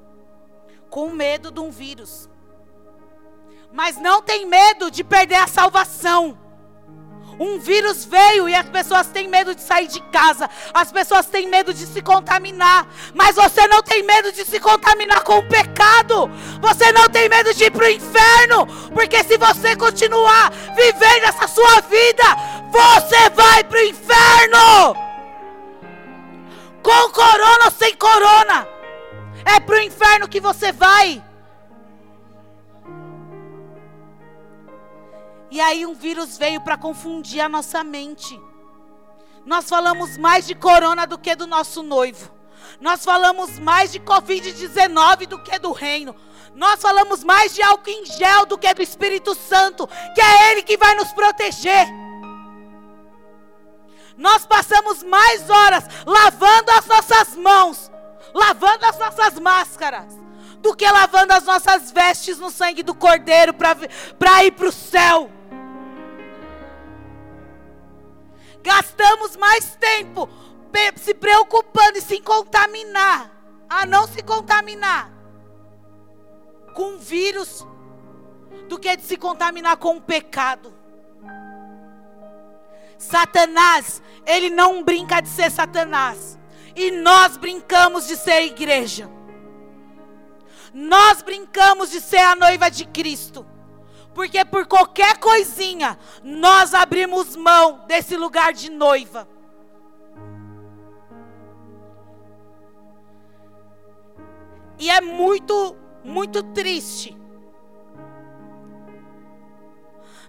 [0.90, 2.30] com medo de um vírus.
[3.72, 6.38] Mas não tem medo de perder a salvação.
[7.40, 11.48] Um vírus veio e as pessoas têm medo de sair de casa, as pessoas têm
[11.48, 16.32] medo de se contaminar, mas você não tem medo de se contaminar com o pecado,
[16.60, 21.48] você não tem medo de ir para o inferno, porque se você continuar vivendo essa
[21.48, 22.24] sua vida,
[22.72, 25.08] você vai para o inferno.
[26.88, 28.66] Com corona ou sem corona,
[29.44, 31.22] é para o inferno que você vai.
[35.52, 38.42] E aí um vírus veio para confundir a nossa mente.
[39.46, 42.32] Nós falamos mais de corona do que do nosso noivo.
[42.80, 46.16] Nós falamos mais de Covid-19 do que do reino.
[46.56, 50.64] Nós falamos mais de álcool em gel do que do Espírito Santo, que é Ele
[50.64, 52.07] que vai nos proteger.
[54.18, 57.92] Nós passamos mais horas lavando as nossas mãos,
[58.34, 60.18] lavando as nossas máscaras,
[60.60, 65.32] do que lavando as nossas vestes no sangue do Cordeiro para ir para o céu.
[68.64, 70.28] Gastamos mais tempo
[70.98, 73.32] se preocupando em se contaminar,
[73.68, 75.12] a não se contaminar
[76.74, 77.66] com vírus,
[78.70, 80.77] do que de se contaminar com um pecado.
[82.98, 86.38] Satanás, ele não brinca de ser Satanás.
[86.76, 89.10] E nós brincamos de ser igreja.
[90.74, 93.46] Nós brincamos de ser a noiva de Cristo.
[94.14, 99.28] Porque por qualquer coisinha, nós abrimos mão desse lugar de noiva.
[104.80, 107.18] E é muito, muito triste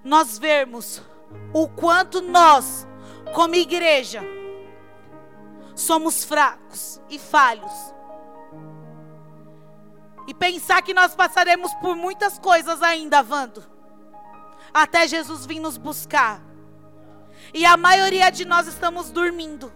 [0.08, 1.02] nós vermos
[1.52, 2.86] o quanto nós,
[3.34, 4.22] como igreja,
[5.74, 7.72] somos fracos e falhos.
[10.26, 13.78] E pensar que nós passaremos por muitas coisas ainda, Vando
[14.72, 16.40] até Jesus vir nos buscar.
[17.52, 19.72] E a maioria de nós estamos dormindo.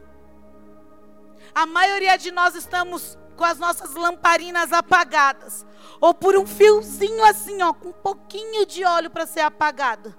[1.55, 5.67] A maioria de nós estamos com as nossas lamparinas apagadas,
[6.01, 10.15] ou por um fiozinho assim, ó, com um pouquinho de óleo para ser apagado.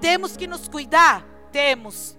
[0.00, 1.24] Temos que nos cuidar?
[1.52, 2.18] Temos.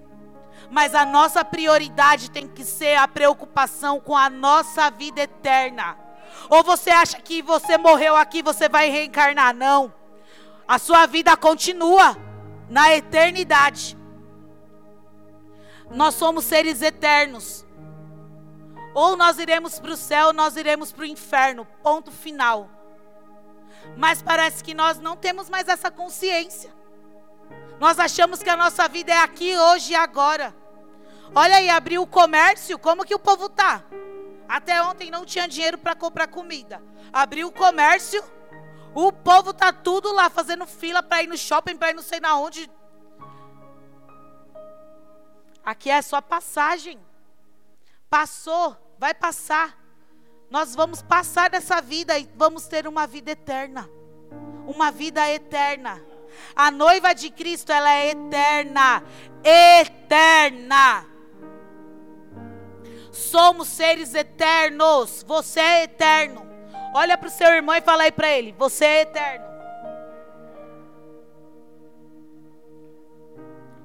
[0.70, 5.98] Mas a nossa prioridade tem que ser a preocupação com a nossa vida eterna.
[6.50, 9.54] Ou você acha que você morreu aqui, você vai reencarnar?
[9.54, 9.94] Não.
[10.68, 12.16] A sua vida continua
[12.70, 13.98] na eternidade.
[15.90, 17.66] Nós somos seres eternos.
[18.94, 21.66] Ou nós iremos para o céu, ou nós iremos para o inferno.
[21.84, 22.70] Ponto final.
[23.98, 26.74] Mas parece que nós não temos mais essa consciência.
[27.82, 30.56] Nós achamos que a nossa vida é aqui, hoje e agora.
[31.34, 33.84] Olha aí, abriu o comércio, como que o povo tá?
[34.48, 36.80] Até ontem não tinha dinheiro para comprar comida.
[37.12, 38.24] Abriu o comércio,
[38.94, 42.20] o povo tá tudo lá fazendo fila para ir no shopping, para ir não sei
[42.20, 42.70] na onde.
[45.66, 47.00] Aqui é só passagem.
[48.08, 49.76] Passou, vai passar.
[50.52, 53.90] Nós vamos passar dessa vida e vamos ter uma vida eterna.
[54.68, 56.11] Uma vida eterna.
[56.56, 59.04] A noiva de Cristo, ela é eterna.
[59.44, 61.06] Eterna.
[63.12, 65.24] Somos seres eternos.
[65.28, 66.48] Você é eterno.
[66.94, 69.46] Olha para o seu irmão e fala aí para ele: Você é eterno.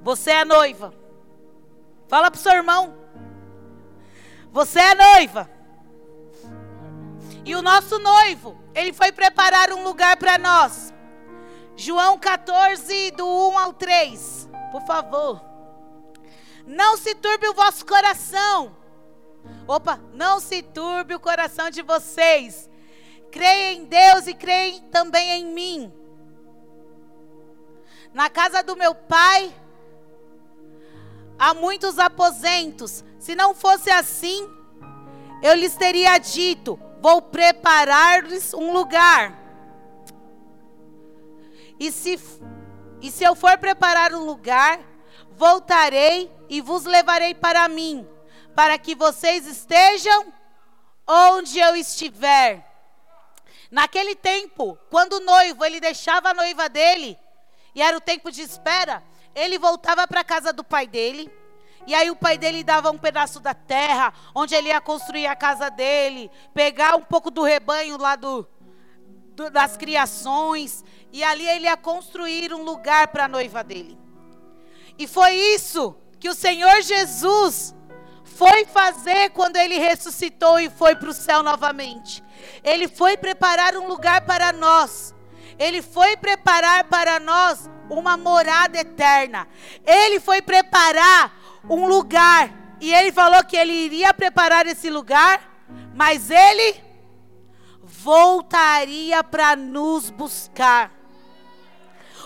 [0.03, 0.95] Você é noiva.
[2.09, 2.97] Fala para o seu irmão.
[4.53, 5.51] Você é noiva.
[7.45, 10.93] E o nosso noivo, ele foi preparar um lugar para nós.
[11.77, 14.49] João 14, do 1 ao 3.
[14.73, 15.41] Por favor.
[16.67, 18.75] Não se turbe o vosso coração.
[19.69, 22.69] Opa, não se turbe o coração de vocês.
[23.31, 25.93] Creia em Deus e creia também em mim.
[28.13, 29.55] Na casa do meu pai
[31.39, 33.05] há muitos aposentos.
[33.19, 34.51] Se não fosse assim,
[35.43, 39.46] eu lhes teria dito: Vou preparar-lhes um lugar.
[41.79, 42.19] E se,
[43.03, 44.81] e se eu for preparar um lugar,
[45.33, 48.07] voltarei e vos levarei para mim,
[48.55, 50.33] para que vocês estejam
[51.07, 52.67] onde eu estiver.
[53.71, 57.19] Naquele tempo, quando o noivo ele deixava a noiva dele,
[57.75, 59.03] e era o tempo de espera,
[59.35, 61.31] ele voltava para a casa do pai dele.
[61.87, 65.37] E aí o pai dele dava um pedaço da terra, onde ele ia construir a
[65.37, 68.49] casa dele, pegar um pouco do rebanho lá do,
[69.35, 73.99] do das criações, e ali ele ia construir um lugar para a noiva dele.
[74.99, 77.75] E foi isso que o Senhor Jesus
[78.25, 82.23] foi fazer quando ele ressuscitou e foi para o céu novamente.
[82.63, 85.15] Ele foi preparar um lugar para nós.
[85.59, 89.49] Ele foi preparar para nós uma morada eterna.
[89.85, 91.35] Ele foi preparar
[91.69, 92.51] um lugar.
[92.81, 95.41] E ele falou que ele iria preparar esse lugar,
[95.95, 96.85] mas ele
[97.83, 100.96] voltaria para nos buscar.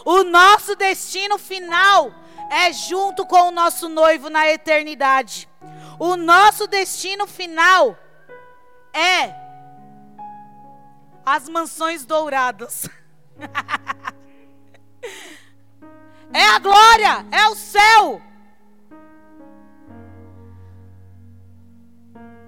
[0.05, 2.13] O nosso destino final
[2.51, 5.49] é junto com o nosso noivo na eternidade.
[5.99, 7.97] O nosso destino final
[8.93, 9.35] é
[11.25, 12.89] as mansões douradas.
[16.33, 18.21] é a glória, é o céu.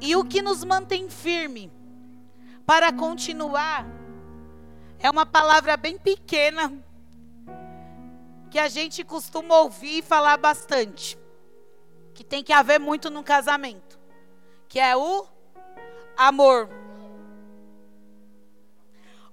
[0.01, 1.71] E o que nos mantém firme
[2.67, 3.87] para continuar
[4.99, 6.73] é uma palavra bem pequena
[8.53, 11.19] que a gente costuma ouvir e falar bastante,
[12.13, 13.99] que tem que haver muito no casamento,
[14.69, 15.27] que é o
[16.19, 16.69] amor.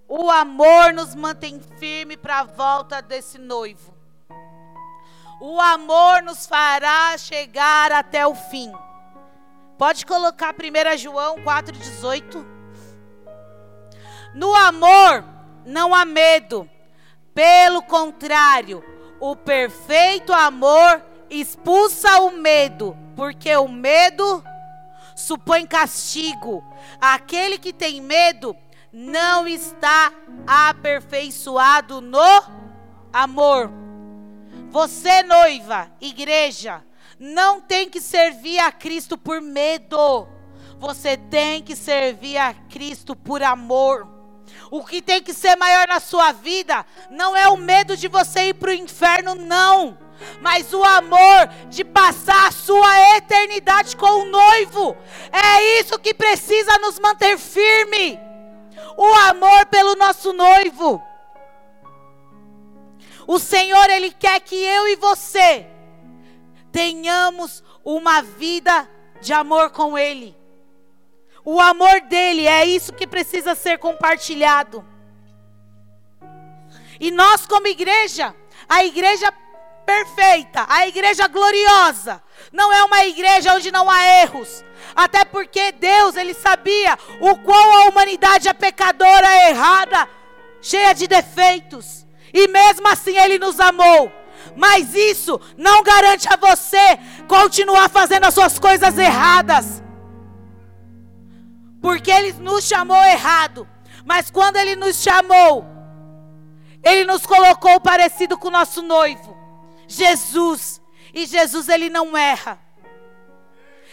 [0.07, 3.93] O amor nos mantém firme para a volta desse noivo.
[5.41, 8.71] O amor nos fará chegar até o fim.
[9.77, 12.45] Pode colocar 1 João 4,18.
[14.33, 15.25] No amor
[15.65, 16.69] não há medo.
[17.33, 18.83] Pelo contrário,
[19.19, 24.43] o perfeito amor expulsa o medo, porque o medo
[25.15, 26.63] supõe castigo.
[26.99, 28.55] Aquele que tem medo
[28.91, 30.11] não está
[30.47, 32.43] aperfeiçoado no
[33.13, 33.71] amor.
[34.71, 36.83] Você, noiva, igreja,
[37.19, 40.27] não tem que servir a Cristo por medo.
[40.79, 44.18] Você tem que servir a Cristo por amor.
[44.71, 48.49] O que tem que ser maior na sua vida não é o medo de você
[48.49, 49.97] ir para o inferno, não.
[50.41, 54.95] Mas o amor de passar a sua eternidade com o noivo.
[55.31, 58.19] É isso que precisa nos manter firme.
[58.97, 61.01] O amor pelo nosso noivo.
[63.25, 65.67] O Senhor, Ele quer que eu e você
[66.71, 68.89] tenhamos uma vida
[69.21, 70.38] de amor com Ele.
[71.51, 74.85] O amor dele é isso que precisa ser compartilhado.
[76.99, 78.35] E nós, como igreja,
[78.69, 79.33] a igreja
[79.83, 82.21] perfeita, a igreja gloriosa,
[82.53, 84.63] não é uma igreja onde não há erros.
[84.95, 90.07] Até porque Deus, ele sabia o quão a humanidade é pecadora, errada,
[90.61, 92.05] cheia de defeitos.
[92.31, 94.11] E mesmo assim ele nos amou.
[94.55, 99.88] Mas isso não garante a você continuar fazendo as suas coisas erradas.
[101.81, 103.67] Porque ele nos chamou errado.
[104.05, 105.65] Mas quando ele nos chamou,
[106.83, 109.37] ele nos colocou parecido com o nosso noivo,
[109.87, 110.81] Jesus.
[111.13, 112.59] E Jesus ele não erra.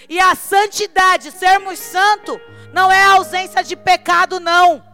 [0.08, 2.40] E a santidade, sermos santo,
[2.72, 4.84] não é ausência de pecado, não.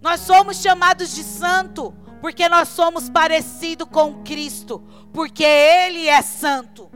[0.00, 4.80] Nós somos chamados de santo porque nós somos parecidos com Cristo,
[5.12, 6.90] porque Ele é santo.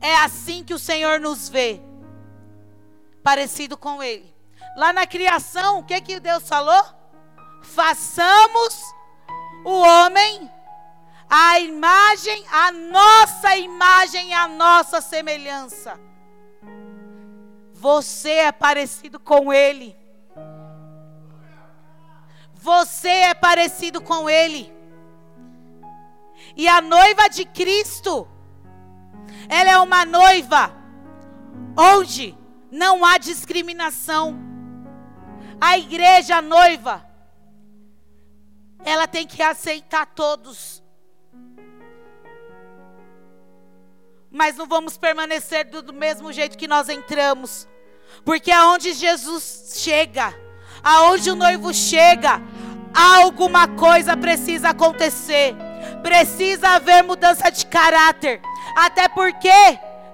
[0.00, 1.80] É assim que o Senhor nos vê,
[3.22, 4.32] parecido com Ele.
[4.76, 6.84] Lá na criação, o que que Deus falou?
[7.62, 8.82] Façamos
[9.64, 10.50] o homem
[11.34, 15.98] a imagem, a nossa imagem, a nossa semelhança.
[17.72, 19.96] Você é parecido com Ele.
[22.52, 24.70] Você é parecido com Ele.
[26.54, 28.28] E a noiva de Cristo,
[29.48, 30.70] ela é uma noiva
[31.74, 32.36] onde
[32.72, 34.34] não há discriminação.
[35.60, 37.06] A igreja a noiva,
[38.82, 40.82] ela tem que aceitar todos.
[44.30, 47.68] Mas não vamos permanecer do, do mesmo jeito que nós entramos.
[48.24, 50.34] Porque aonde Jesus chega,
[50.82, 52.40] aonde o noivo chega,
[52.94, 55.54] alguma coisa precisa acontecer.
[56.02, 58.40] Precisa haver mudança de caráter.
[58.74, 59.50] Até porque,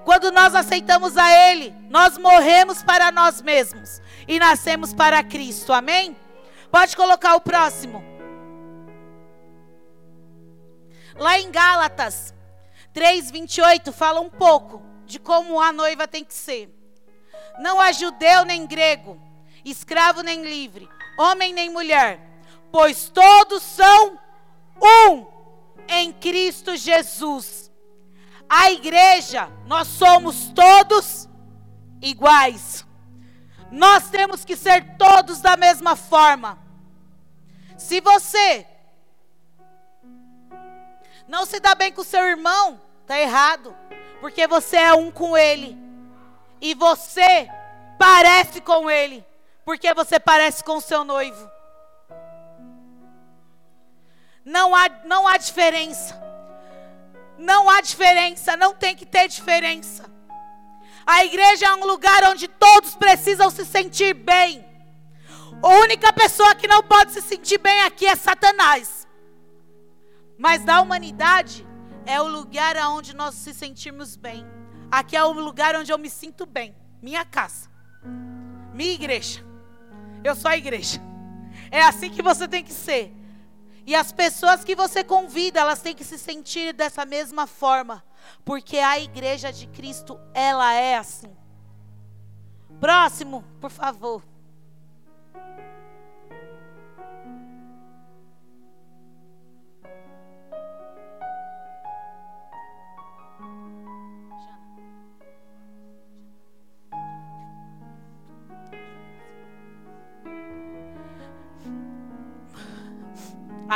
[0.09, 5.71] quando nós aceitamos a Ele, nós morremos para nós mesmos e nascemos para Cristo.
[5.71, 6.17] Amém?
[6.71, 8.03] Pode colocar o próximo.
[11.15, 12.33] Lá em Gálatas
[12.91, 16.75] 3:28 fala um pouco de como a noiva tem que ser.
[17.59, 19.21] Não há judeu nem grego,
[19.63, 20.89] escravo nem livre,
[21.19, 22.19] homem nem mulher,
[22.71, 24.19] pois todos são
[24.81, 25.27] um
[25.87, 27.68] em Cristo Jesus.
[28.49, 31.29] A igreja, nós somos todos
[32.01, 32.85] iguais.
[33.71, 36.57] Nós temos que ser todos da mesma forma.
[37.77, 38.65] Se você
[41.27, 43.75] não se dá bem com seu irmão, está errado,
[44.19, 45.77] porque você é um com ele.
[46.59, 47.47] E você
[47.99, 49.23] parece com ele,
[49.63, 51.49] porque você parece com seu noivo.
[54.43, 56.19] Não há, não há diferença.
[57.39, 60.03] Não há diferença, não tem que ter diferença.
[61.05, 64.65] A igreja é um lugar onde todos precisam se sentir bem.
[65.63, 69.07] A única pessoa que não pode se sentir bem aqui é Satanás.
[70.37, 71.65] Mas da humanidade
[72.05, 74.45] é o lugar onde nós se sentimos bem.
[74.91, 76.75] Aqui é o lugar onde eu me sinto bem.
[77.01, 77.69] Minha casa.
[78.73, 79.45] Minha igreja.
[80.25, 81.01] Eu sou a igreja.
[81.71, 83.13] É assim que você tem que ser.
[83.89, 88.03] E as pessoas que você convida, elas têm que se sentir dessa mesma forma,
[88.45, 91.35] porque a igreja de Cristo, ela é assim.
[92.79, 94.21] Próximo, por favor.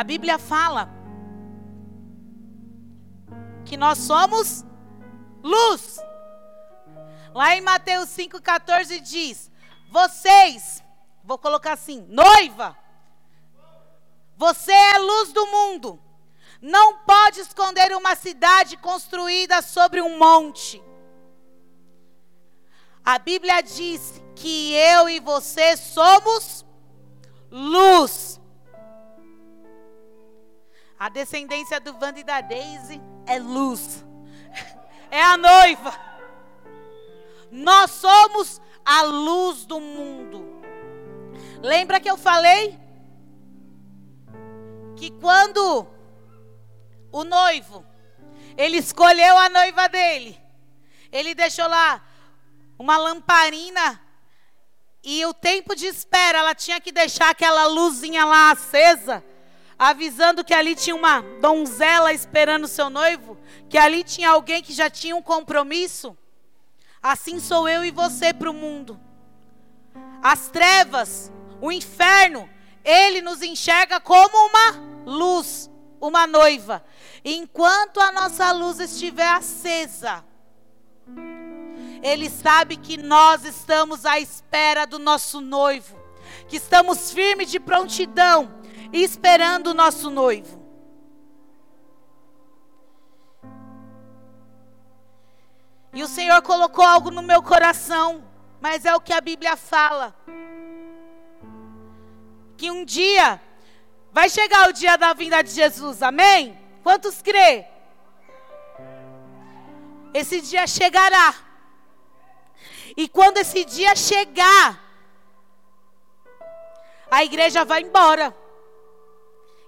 [0.03, 0.89] A Bíblia fala
[3.63, 4.65] que nós somos
[5.41, 5.97] luz.
[7.33, 9.49] Lá em Mateus 5,14 diz:
[9.89, 10.83] Vocês,
[11.23, 12.77] vou colocar assim, noiva,
[14.35, 15.97] você é luz do mundo.
[16.61, 20.83] Não pode esconder uma cidade construída sobre um monte.
[23.05, 26.65] A Bíblia diz que eu e você somos
[27.49, 28.32] luz.
[31.03, 34.05] A descendência do Wanda e da Daisy é luz.
[35.11, 35.93] É a noiva.
[37.51, 40.43] Nós somos a luz do mundo.
[41.61, 42.79] Lembra que eu falei
[44.95, 45.85] que quando
[47.11, 47.85] o noivo
[48.57, 50.41] ele escolheu a noiva dele,
[51.11, 52.01] ele deixou lá
[52.79, 54.01] uma lamparina
[55.03, 59.23] e o tempo de espera, ela tinha que deixar aquela luzinha lá acesa
[59.83, 63.37] avisando que ali tinha uma donzela esperando seu noivo,
[63.69, 66.17] que ali tinha alguém que já tinha um compromisso,
[67.01, 68.99] assim sou eu e você para o mundo.
[70.21, 71.29] As trevas,
[71.59, 72.49] o inferno,
[72.83, 75.69] ele nos enxerga como uma luz,
[75.99, 76.83] uma noiva.
[77.25, 80.23] Enquanto a nossa luz estiver acesa,
[82.01, 85.97] ele sabe que nós estamos à espera do nosso noivo,
[86.47, 88.62] que estamos firmes de prontidão,
[89.01, 90.61] esperando o nosso noivo.
[95.93, 98.23] E o Senhor colocou algo no meu coração,
[98.59, 100.15] mas é o que a Bíblia fala.
[102.57, 103.41] Que um dia
[104.11, 106.57] vai chegar o dia da vinda de Jesus, amém?
[106.83, 107.65] Quantos crê?
[110.13, 111.33] Esse dia chegará.
[112.95, 114.79] E quando esse dia chegar,
[117.09, 118.42] a igreja vai embora.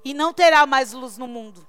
[0.05, 1.67] E não terá mais luz no mundo.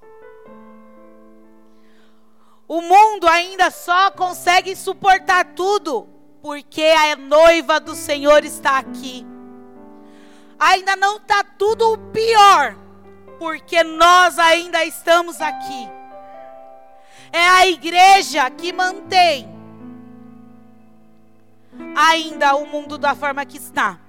[2.68, 6.06] O mundo ainda só consegue suportar tudo
[6.42, 9.26] porque a noiva do Senhor está aqui.
[10.58, 12.76] Ainda não está tudo pior
[13.38, 15.88] porque nós ainda estamos aqui.
[17.32, 19.48] É a igreja que mantém
[21.96, 24.05] ainda o mundo da forma que está.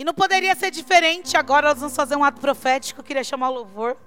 [0.00, 1.36] E não poderia ser diferente.
[1.36, 3.00] Agora nós vamos fazer um ato profético.
[3.00, 3.98] Eu queria chamar o louvor.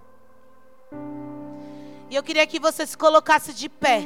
[2.10, 4.02] E eu queria que você se colocasse de pé.